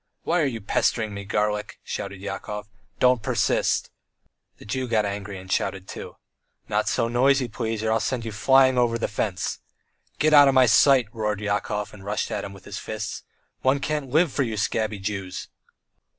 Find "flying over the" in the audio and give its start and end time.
8.31-9.07